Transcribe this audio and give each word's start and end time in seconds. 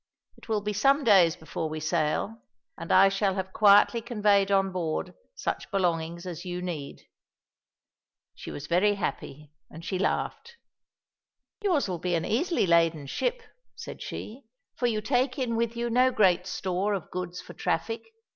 It 0.35 0.49
will 0.49 0.61
be 0.61 0.73
some 0.73 1.03
days 1.03 1.35
before 1.35 1.69
we 1.69 1.79
sail, 1.79 2.41
and 2.75 2.91
I 2.91 3.07
shall 3.07 3.35
have 3.35 3.53
quietly 3.53 4.01
conveyed 4.01 4.49
on 4.49 4.71
board 4.71 5.13
such 5.35 5.69
belongings 5.69 6.25
as 6.25 6.43
you 6.43 6.59
need." 6.59 7.03
She 8.33 8.49
was 8.49 8.65
very 8.65 8.95
happy, 8.95 9.51
and 9.69 9.85
she 9.85 9.99
laughed. 9.99 10.55
"Yours 11.63 11.87
will 11.87 11.99
be 11.99 12.15
an 12.15 12.25
easily 12.25 12.65
laden 12.65 13.05
ship," 13.05 13.43
said 13.75 14.01
she, 14.01 14.45
"for 14.73 14.87
you 14.87 15.01
take 15.01 15.37
in 15.37 15.55
with 15.55 15.75
you 15.77 15.87
no 15.87 16.09
great 16.11 16.47
store 16.47 16.95
of 16.95 17.11
goods 17.11 17.39
for 17.39 17.53
traffic. 17.53 18.01